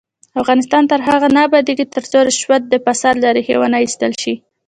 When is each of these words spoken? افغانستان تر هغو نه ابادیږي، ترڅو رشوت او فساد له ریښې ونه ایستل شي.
افغانستان 0.41 0.83
تر 0.91 0.99
هغو 1.07 1.27
نه 1.35 1.41
ابادیږي، 1.47 1.85
ترڅو 1.95 2.17
رشوت 2.27 2.61
او 2.73 2.83
فساد 2.85 3.15
له 3.23 3.29
ریښې 3.35 3.55
ونه 3.59 3.77
ایستل 3.83 4.13
شي. 4.21 4.33